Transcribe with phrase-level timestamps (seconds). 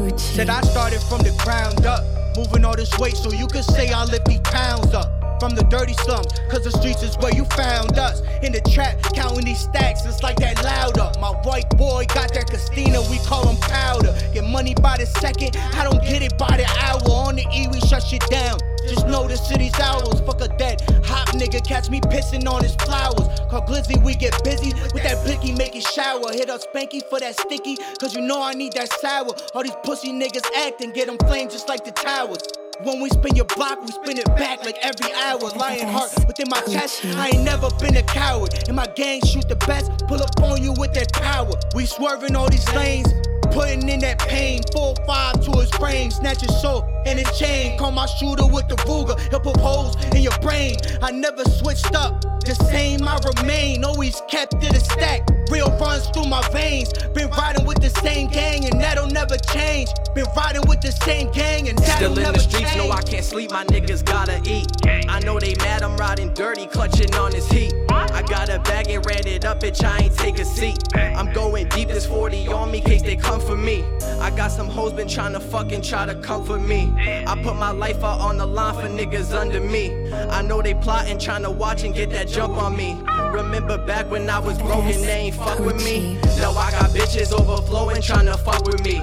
[0.00, 0.18] Poochie.
[0.18, 2.04] Said I started from the ground up,
[2.36, 5.08] moving all this weight so you could say I lift these pounds up.
[5.40, 8.20] From the dirty slums, cause the streets is where you found us.
[8.42, 11.10] In the trap, counting these stacks, it's like that louder.
[11.18, 14.14] My white boy got that Castina, we call him powder.
[14.34, 17.00] Get money by the second, I don't get it by the hour.
[17.08, 18.58] On the E, we shut shit down.
[18.86, 20.20] Just know the city's ours.
[20.20, 20.82] Fuck a dead
[21.32, 23.28] nigga, catch me pissing on his flowers.
[23.50, 26.32] Call Glizzy, we get busy with that blicky, make it shower.
[26.32, 29.30] Hit up Spanky for that sticky, cause you know I need that sour.
[29.54, 32.42] All these pussy niggas acting, get them flamed just like the towers.
[32.82, 35.38] When we spin your block, we spin it back like every hour.
[35.38, 37.04] Lion heart within my chest.
[37.04, 38.54] I ain't never been a coward.
[38.68, 39.90] And my gang shoot the best.
[40.08, 41.52] Pull up on you with that power.
[41.74, 43.12] We swerving all these lanes.
[44.10, 47.78] That pain, full five to his frame, snatch his soul and his chain.
[47.78, 50.78] Call my shooter with the Ruger, he'll put holes in your brain.
[51.00, 55.28] I never switched up, the same I remain, always kept it a stack.
[55.48, 56.92] Real runs through my veins.
[57.14, 59.90] Been riding with the same gang and that'll never change.
[60.12, 62.88] Been riding with the same gang and that'll Still in never the streets, change.
[62.88, 63.52] no, I can't sleep.
[63.52, 64.66] My niggas gotta eat.
[65.08, 67.72] I know they mad, I'm riding dirty, clutching on this heat.
[67.90, 68.48] I got
[69.60, 69.84] bitch.
[69.84, 70.78] I ain't take a seat.
[70.94, 73.84] I'm going deep, this 40 on me, case they come for me.
[74.20, 76.92] I got some hoes been trying to fucking try to comfort me.
[77.26, 80.12] I put my life out on the line for niggas under me.
[80.12, 82.98] I know they plotting, trying to watch and get that jump on me.
[83.32, 86.14] Remember back when I was broken, they ain't fuck with me.
[86.38, 89.02] Now I got bitches overflowing, trying to fuck with me.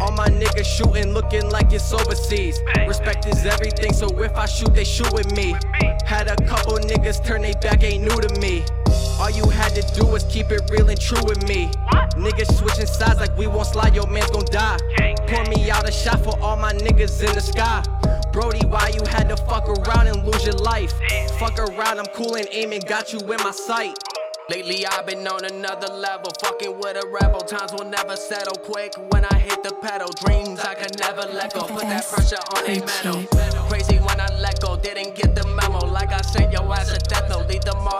[0.00, 2.58] All my niggas shooting, looking like it's overseas.
[2.88, 5.54] Respect is everything, so if I shoot, they shoot with me.
[6.06, 8.64] Had a couple niggas turn they back, ain't new to me.
[9.20, 11.70] All you had to do was keep it real and true with me.
[12.16, 14.78] Niggas switching sides like we won't slide, your man's gon' die.
[15.28, 17.82] Pour me out a shot for all my niggas in the sky.
[18.32, 20.94] Brody, why you had to fuck around and lose your life?
[21.38, 23.98] Fuck around, I'm cool and aiming, got you in my sight.
[24.48, 27.40] Lately I've been on another level, fucking with a rebel.
[27.40, 30.08] Times will never settle quick when I hit the pedal.
[30.24, 31.62] Dreams I can never let go.
[31.68, 33.22] Put that pressure on a metal.
[33.68, 35.86] Crazy when I let go, didn't get the memo.
[35.86, 37.99] Like I sent your ass a death note, lead them all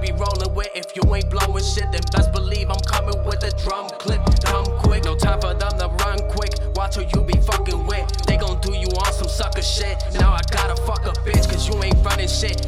[0.00, 0.68] Be rolling with.
[0.74, 4.22] If you ain't blowing shit, then best believe I'm coming with a drum clip.
[4.40, 6.52] Dumb quick, no time for them to run quick.
[6.74, 8.06] Watch who you be fucking with.
[8.26, 9.96] They gon' do you on some sucker shit.
[10.14, 12.65] Now I gotta fuck a bitch, cause you ain't running shit.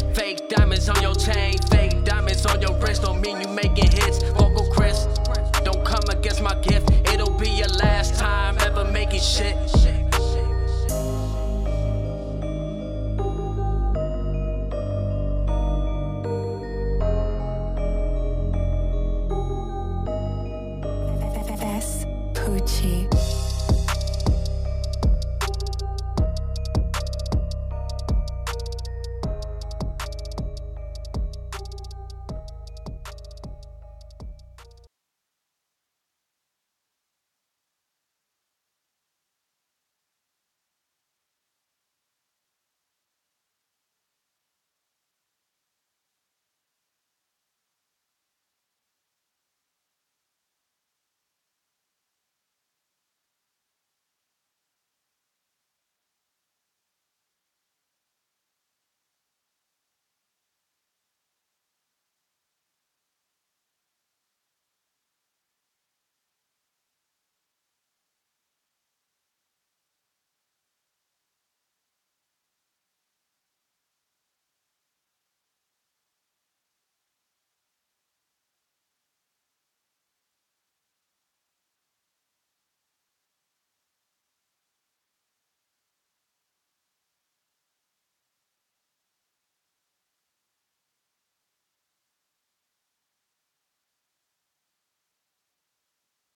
[22.48, 23.38] 对不起。